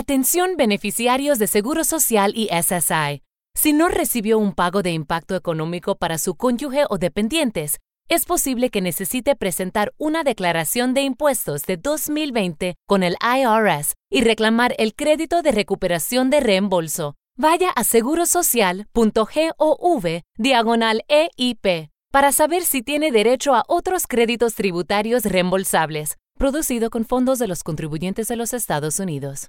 Atención 0.00 0.50
beneficiarios 0.56 1.40
de 1.40 1.48
Seguro 1.48 1.82
Social 1.82 2.32
y 2.36 2.48
SSI. 2.52 3.24
Si 3.56 3.72
no 3.72 3.88
recibió 3.88 4.38
un 4.38 4.52
pago 4.52 4.84
de 4.84 4.92
impacto 4.92 5.34
económico 5.34 5.96
para 5.96 6.18
su 6.18 6.36
cónyuge 6.36 6.84
o 6.88 6.98
dependientes, 6.98 7.80
es 8.08 8.24
posible 8.24 8.70
que 8.70 8.80
necesite 8.80 9.34
presentar 9.34 9.92
una 9.98 10.22
declaración 10.22 10.94
de 10.94 11.02
impuestos 11.02 11.62
de 11.62 11.78
2020 11.78 12.76
con 12.86 13.02
el 13.02 13.16
IRS 13.20 13.94
y 14.08 14.22
reclamar 14.22 14.72
el 14.78 14.94
crédito 14.94 15.42
de 15.42 15.50
recuperación 15.50 16.30
de 16.30 16.38
reembolso. 16.38 17.16
Vaya 17.36 17.70
a 17.70 17.82
segurosocial.gov 17.82 20.22
diagonal 20.36 21.04
EIP 21.08 21.90
para 22.12 22.30
saber 22.30 22.62
si 22.62 22.82
tiene 22.82 23.10
derecho 23.10 23.56
a 23.56 23.64
otros 23.66 24.06
créditos 24.06 24.54
tributarios 24.54 25.24
reembolsables, 25.24 26.18
producido 26.38 26.88
con 26.88 27.04
fondos 27.04 27.40
de 27.40 27.48
los 27.48 27.64
contribuyentes 27.64 28.28
de 28.28 28.36
los 28.36 28.54
Estados 28.54 29.00
Unidos. 29.00 29.48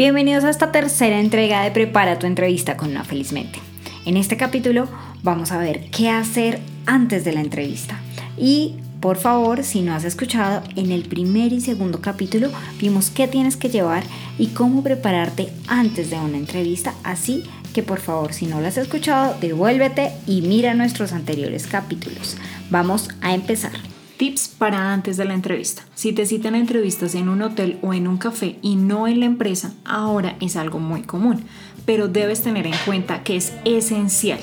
Bienvenidos 0.00 0.44
a 0.44 0.48
esta 0.48 0.72
tercera 0.72 1.20
entrega 1.20 1.62
de 1.62 1.70
Prepara 1.72 2.18
tu 2.18 2.26
entrevista 2.26 2.74
con 2.78 2.88
una 2.88 3.04
felizmente. 3.04 3.58
En 4.06 4.16
este 4.16 4.38
capítulo 4.38 4.88
vamos 5.22 5.52
a 5.52 5.58
ver 5.58 5.90
qué 5.90 6.08
hacer 6.08 6.58
antes 6.86 7.22
de 7.22 7.32
la 7.32 7.42
entrevista. 7.42 8.00
Y 8.38 8.76
por 9.02 9.18
favor, 9.18 9.62
si 9.62 9.82
no 9.82 9.92
has 9.92 10.04
escuchado, 10.04 10.62
en 10.74 10.90
el 10.90 11.02
primer 11.02 11.52
y 11.52 11.60
segundo 11.60 12.00
capítulo 12.00 12.48
vimos 12.80 13.10
qué 13.10 13.28
tienes 13.28 13.58
que 13.58 13.68
llevar 13.68 14.02
y 14.38 14.46
cómo 14.46 14.82
prepararte 14.82 15.52
antes 15.66 16.08
de 16.08 16.16
una 16.16 16.38
entrevista. 16.38 16.94
Así 17.04 17.44
que 17.74 17.82
por 17.82 18.00
favor, 18.00 18.32
si 18.32 18.46
no 18.46 18.58
lo 18.58 18.68
has 18.68 18.78
escuchado, 18.78 19.36
devuélvete 19.38 20.12
y 20.26 20.40
mira 20.40 20.72
nuestros 20.72 21.12
anteriores 21.12 21.66
capítulos. 21.66 22.38
Vamos 22.70 23.10
a 23.20 23.34
empezar. 23.34 23.89
Tips 24.20 24.48
para 24.48 24.92
antes 24.92 25.16
de 25.16 25.24
la 25.24 25.32
entrevista. 25.32 25.82
Si 25.94 26.12
te 26.12 26.26
citan 26.26 26.54
entrevistas 26.54 27.14
en 27.14 27.30
un 27.30 27.40
hotel 27.40 27.78
o 27.80 27.94
en 27.94 28.06
un 28.06 28.18
café 28.18 28.58
y 28.60 28.76
no 28.76 29.08
en 29.08 29.18
la 29.20 29.24
empresa, 29.24 29.72
ahora 29.82 30.36
es 30.40 30.56
algo 30.56 30.78
muy 30.78 31.04
común, 31.04 31.44
pero 31.86 32.06
debes 32.06 32.42
tener 32.42 32.66
en 32.66 32.74
cuenta 32.84 33.22
que 33.22 33.36
es 33.36 33.54
esencial 33.64 34.38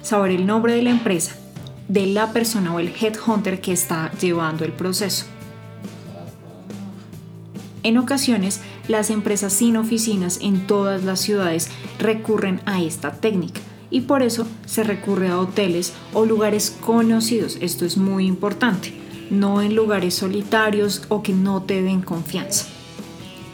saber 0.00 0.30
el 0.30 0.46
nombre 0.46 0.74
de 0.74 0.82
la 0.82 0.90
empresa, 0.90 1.34
de 1.88 2.06
la 2.06 2.32
persona 2.32 2.72
o 2.72 2.78
el 2.78 2.94
headhunter 2.94 3.60
que 3.60 3.72
está 3.72 4.12
llevando 4.12 4.64
el 4.64 4.70
proceso. 4.70 5.24
En 7.82 7.98
ocasiones, 7.98 8.60
las 8.86 9.10
empresas 9.10 9.52
sin 9.52 9.76
oficinas 9.76 10.38
en 10.40 10.68
todas 10.68 11.02
las 11.02 11.18
ciudades 11.18 11.68
recurren 11.98 12.60
a 12.64 12.80
esta 12.80 13.10
técnica 13.10 13.60
y 13.90 14.02
por 14.02 14.22
eso 14.22 14.46
se 14.66 14.84
recurre 14.84 15.26
a 15.26 15.40
hoteles 15.40 15.94
o 16.12 16.24
lugares 16.24 16.76
conocidos. 16.80 17.58
Esto 17.60 17.84
es 17.84 17.96
muy 17.96 18.24
importante 18.24 19.05
no 19.30 19.62
en 19.62 19.74
lugares 19.74 20.14
solitarios 20.14 21.02
o 21.08 21.22
que 21.22 21.32
no 21.32 21.62
te 21.62 21.82
den 21.82 22.02
confianza. 22.02 22.66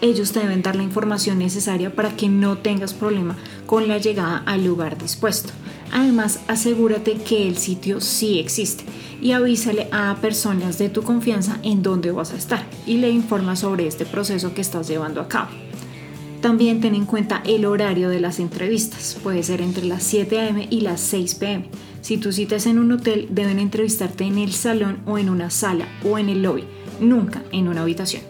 Ellos 0.01 0.33
te 0.33 0.41
deben 0.41 0.63
dar 0.63 0.75
la 0.75 0.83
información 0.83 1.39
necesaria 1.39 1.95
para 1.95 2.17
que 2.17 2.29
no 2.29 2.59
tengas 2.59 2.93
problema 2.93 3.37
con 3.67 3.87
la 3.87 3.99
llegada 3.99 4.43
al 4.47 4.65
lugar 4.65 4.99
dispuesto. 4.99 5.53
Además, 5.93 6.41
asegúrate 6.49 7.15
que 7.15 7.47
el 7.47 7.57
sitio 7.57 8.01
sí 8.01 8.39
existe 8.39 8.85
y 9.21 9.33
avísale 9.33 9.89
a 9.93 10.17
personas 10.21 10.79
de 10.79 10.89
tu 10.89 11.03
confianza 11.03 11.59
en 11.63 11.83
dónde 11.83 12.11
vas 12.11 12.33
a 12.33 12.37
estar 12.37 12.67
y 12.87 12.97
le 12.97 13.11
informa 13.11 13.55
sobre 13.55 13.87
este 13.87 14.05
proceso 14.05 14.55
que 14.55 14.63
estás 14.63 14.89
llevando 14.89 15.21
a 15.21 15.29
cabo. 15.29 15.51
También 16.41 16.81
ten 16.81 16.97
en 16.97 17.07
cuenta 17.07 17.41
el 17.47 17.65
horario 17.65 18.09
de 18.09 18.19
las 18.19 18.41
entrevistas, 18.41 19.17
puede 19.23 19.45
ser 19.45 19.61
entre 19.61 19.85
las 19.85 20.03
7 20.03 20.49
am 20.49 20.67
y 20.69 20.81
las 20.81 21.01
6 21.01 21.37
pm 21.37 21.69
si 22.03 22.19
tú 22.19 22.33
citas 22.33 22.67
en 22.67 22.79
un 22.79 22.93
hotel, 22.93 23.29
deben 23.31 23.59
entrevistarte 23.59 24.25
en 24.25 24.37
el 24.37 24.53
salón 24.53 24.99
o 25.07 25.19
en 25.19 25.31
una 25.31 25.51
sala 25.51 25.87
o 26.05 26.19
en 26.19 26.29
el 26.29 26.43
lobby, 26.43 26.65
nunca 27.01 27.43
en 27.53 27.69
una 27.69 27.83
habitación. 27.83 28.23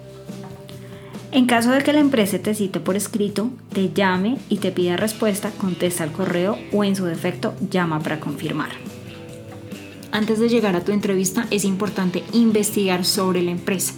En 1.32 1.46
caso 1.46 1.70
de 1.70 1.82
que 1.82 1.94
la 1.94 2.00
empresa 2.00 2.38
te 2.38 2.54
cite 2.54 2.78
por 2.78 2.94
escrito, 2.94 3.50
te 3.72 3.90
llame 3.90 4.36
y 4.50 4.58
te 4.58 4.70
pida 4.70 4.98
respuesta, 4.98 5.50
contesta 5.50 6.04
al 6.04 6.12
correo 6.12 6.58
o 6.72 6.84
en 6.84 6.94
su 6.94 7.06
defecto 7.06 7.54
llama 7.70 8.00
para 8.00 8.20
confirmar. 8.20 8.70
Antes 10.10 10.38
de 10.38 10.50
llegar 10.50 10.76
a 10.76 10.84
tu 10.84 10.92
entrevista 10.92 11.46
es 11.50 11.64
importante 11.64 12.22
investigar 12.34 13.06
sobre 13.06 13.40
la 13.40 13.50
empresa 13.50 13.94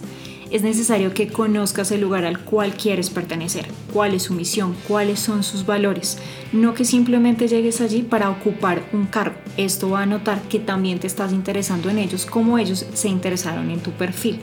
es 0.51 0.61
necesario 0.61 1.13
que 1.13 1.27
conozcas 1.27 1.91
el 1.91 2.01
lugar 2.01 2.25
al 2.25 2.39
cual 2.39 2.73
quieres 2.73 3.09
pertenecer, 3.09 3.67
cuál 3.91 4.13
es 4.13 4.23
su 4.23 4.33
misión, 4.33 4.75
cuáles 4.87 5.19
son 5.19 5.43
sus 5.43 5.65
valores, 5.65 6.17
no 6.53 6.73
que 6.73 6.85
simplemente 6.85 7.47
llegues 7.47 7.81
allí 7.81 8.03
para 8.03 8.29
ocupar 8.29 8.87
un 8.93 9.05
cargo. 9.05 9.35
Esto 9.57 9.89
va 9.89 10.03
a 10.03 10.05
notar 10.05 10.41
que 10.43 10.59
también 10.59 10.99
te 10.99 11.07
estás 11.07 11.33
interesando 11.33 11.89
en 11.89 11.97
ellos 11.97 12.25
como 12.25 12.57
ellos 12.57 12.85
se 12.93 13.09
interesaron 13.09 13.69
en 13.71 13.79
tu 13.79 13.91
perfil. 13.91 14.39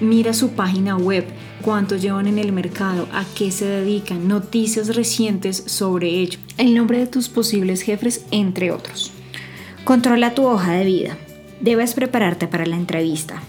Mira 0.00 0.32
su 0.34 0.50
página 0.50 0.96
web, 0.96 1.24
cuánto 1.62 1.96
llevan 1.96 2.26
en 2.26 2.38
el 2.38 2.52
mercado, 2.52 3.06
a 3.12 3.24
qué 3.36 3.52
se 3.52 3.66
dedican, 3.66 4.26
noticias 4.26 4.96
recientes 4.96 5.62
sobre 5.66 6.08
ello, 6.08 6.38
el 6.58 6.74
nombre 6.74 6.98
de 6.98 7.06
tus 7.06 7.28
posibles 7.28 7.82
jefes, 7.82 8.24
entre 8.30 8.72
otros. 8.72 9.12
Controla 9.84 10.34
tu 10.34 10.46
hoja 10.46 10.72
de 10.72 10.84
vida. 10.84 11.16
Debes 11.60 11.94
prepararte 11.94 12.48
para 12.48 12.66
la 12.66 12.76
entrevista. 12.76 13.42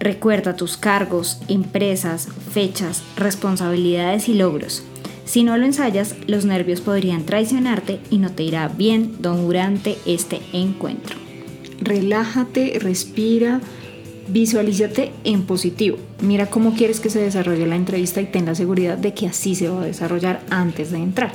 Recuerda 0.00 0.54
tus 0.54 0.76
cargos, 0.76 1.40
empresas, 1.48 2.28
fechas, 2.52 3.02
responsabilidades 3.16 4.28
y 4.28 4.34
logros. 4.34 4.84
Si 5.24 5.42
no 5.42 5.58
lo 5.58 5.66
ensayas, 5.66 6.14
los 6.26 6.44
nervios 6.44 6.80
podrían 6.80 7.24
traicionarte 7.24 8.00
y 8.08 8.18
no 8.18 8.30
te 8.30 8.44
irá 8.44 8.68
bien 8.68 9.16
durante 9.20 9.98
este 10.06 10.40
encuentro. 10.52 11.16
Relájate, 11.80 12.78
respira, 12.80 13.60
visualízate 14.28 15.12
en 15.24 15.42
positivo. 15.42 15.98
Mira 16.22 16.46
cómo 16.46 16.74
quieres 16.74 17.00
que 17.00 17.10
se 17.10 17.20
desarrolle 17.20 17.66
la 17.66 17.76
entrevista 17.76 18.20
y 18.20 18.26
ten 18.26 18.46
la 18.46 18.54
seguridad 18.54 18.96
de 18.96 19.14
que 19.14 19.26
así 19.26 19.54
se 19.54 19.68
va 19.68 19.82
a 19.82 19.86
desarrollar 19.86 20.42
antes 20.48 20.92
de 20.92 20.98
entrar. 20.98 21.32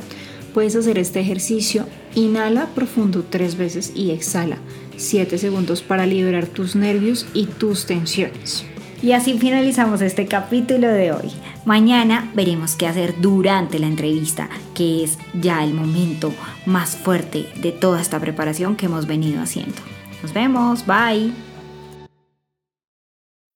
Puedes 0.54 0.76
hacer 0.76 0.98
este 0.98 1.20
ejercicio, 1.20 1.86
inhala 2.16 2.68
profundo 2.76 3.26
tres 3.30 3.58
veces 3.58 3.92
y 3.96 4.12
exhala 4.12 4.58
7 4.98 5.38
segundos 5.38 5.82
para 5.82 6.06
liberar 6.06 6.48
tus 6.48 6.76
nervios 6.76 7.26
y 7.34 7.46
tus 7.46 7.86
tensiones. 7.86 8.66
Y 9.02 9.12
así 9.12 9.38
finalizamos 9.38 10.02
este 10.02 10.28
capítulo 10.28 10.88
de 10.88 11.12
hoy. 11.12 11.30
Mañana 11.66 12.32
veremos 12.34 12.76
qué 12.76 12.88
hacer 12.88 13.16
durante 13.20 13.78
la 13.78 13.88
entrevista, 13.88 14.50
que 14.74 15.04
es 15.04 15.18
ya 15.34 15.64
el 15.64 15.74
momento 15.74 16.34
más 16.66 16.96
fuerte 16.96 17.48
de 17.62 17.74
toda 17.74 18.02
esta 18.02 18.20
preparación 18.20 18.78
que 18.78 18.86
hemos 18.86 19.06
venido 19.06 19.42
haciendo. 19.42 19.76
Nos 20.22 20.34
vemos, 20.34 20.86
bye. 20.86 21.34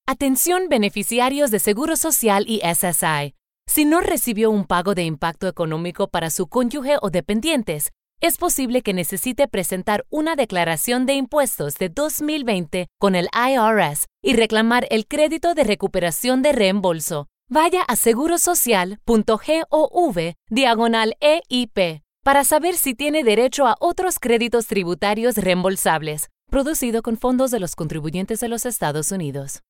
Atención 0.06 0.68
beneficiarios 0.70 1.50
de 1.50 1.60
Seguro 1.60 1.96
Social 1.96 2.44
y 2.46 2.62
SSI. 2.62 3.34
Si 3.68 3.84
no 3.84 4.02
recibió 4.02 4.50
un 4.50 4.66
pago 4.66 4.96
de 4.96 5.04
impacto 5.04 5.48
económico 5.48 6.08
para 6.08 6.30
su 6.30 6.48
cónyuge 6.48 6.96
o 7.02 7.10
dependientes, 7.10 7.92
es 8.20 8.38
posible 8.38 8.82
que 8.82 8.94
necesite 8.94 9.48
presentar 9.48 10.06
una 10.10 10.36
declaración 10.36 11.06
de 11.06 11.14
impuestos 11.14 11.76
de 11.76 11.88
2020 11.90 12.88
con 13.00 13.16
el 13.16 13.30
IRS 13.34 14.08
y 14.24 14.34
reclamar 14.34 14.88
el 14.90 15.06
crédito 15.08 15.54
de 15.54 15.64
recuperación 15.64 16.42
de 16.42 16.52
reembolso. 16.52 17.28
Vaya 17.50 17.84
a 17.84 17.96
segurosocial.gov 17.96 20.18
diagonal 20.50 21.16
EIP 21.22 22.02
para 22.24 22.44
saber 22.44 22.76
si 22.76 22.96
tiene 22.96 23.24
derecho 23.24 23.68
a 23.68 23.78
otros 23.80 24.20
créditos 24.20 24.68
tributarios 24.68 25.38
reembolsables, 25.38 26.28
producido 26.50 27.02
con 27.02 27.18
fondos 27.18 27.52
de 27.52 27.62
los 27.62 27.76
contribuyentes 27.76 28.42
de 28.42 28.50
los 28.50 28.66
Estados 28.66 29.12
Unidos. 29.12 29.62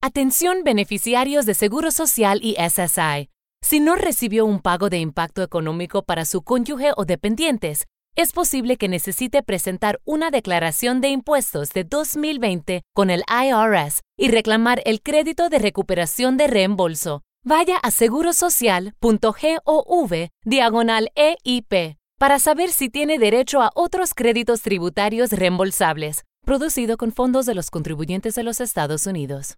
Atención 0.00 0.64
beneficiarios 0.64 1.46
de 1.46 1.54
Seguro 1.54 1.92
Social 1.92 2.40
y 2.42 2.56
SSI. 2.56 3.28
Si 3.62 3.78
no 3.78 3.94
recibió 3.94 4.46
un 4.46 4.60
pago 4.60 4.88
de 4.88 4.98
impacto 4.98 5.42
económico 5.42 6.02
para 6.02 6.24
su 6.24 6.42
cónyuge 6.42 6.92
o 6.96 7.04
dependientes, 7.04 7.86
es 8.16 8.32
posible 8.32 8.76
que 8.76 8.88
necesite 8.88 9.42
presentar 9.42 10.00
una 10.04 10.30
declaración 10.30 11.00
de 11.00 11.08
impuestos 11.08 11.70
de 11.70 11.84
2020 11.84 12.82
con 12.94 13.10
el 13.10 13.22
IRS 13.28 14.00
y 14.18 14.28
reclamar 14.28 14.82
el 14.84 15.00
crédito 15.00 15.48
de 15.48 15.58
recuperación 15.58 16.36
de 16.36 16.46
reembolso. 16.46 17.22
Vaya 17.44 17.78
a 17.78 17.90
segurosocial.gov 17.90 20.28
diagonal 20.44 21.10
EIP 21.14 21.96
para 22.18 22.38
saber 22.38 22.70
si 22.70 22.90
tiene 22.90 23.18
derecho 23.18 23.62
a 23.62 23.70
otros 23.74 24.12
créditos 24.12 24.60
tributarios 24.60 25.30
reembolsables, 25.30 26.24
producido 26.44 26.98
con 26.98 27.12
fondos 27.12 27.46
de 27.46 27.54
los 27.54 27.70
contribuyentes 27.70 28.34
de 28.34 28.42
los 28.42 28.60
Estados 28.60 29.06
Unidos. 29.06 29.56